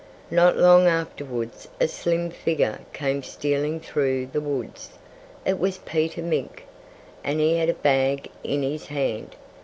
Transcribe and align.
Not 0.31 0.57
long 0.57 0.87
afterwards 0.87 1.67
a 1.79 1.87
slim 1.87 2.31
figure 2.31 2.79
came 2.91 3.21
stealing 3.21 3.79
through 3.79 4.31
the 4.33 4.41
woods. 4.41 4.97
It 5.45 5.59
was 5.59 5.77
Peter 5.77 6.23
Mink; 6.23 6.65
and 7.23 7.39
he 7.39 7.57
had 7.57 7.69
a 7.69 7.75
bag 7.75 8.31
in 8.43 8.63
his 8.63 8.87
hand. 8.87 9.35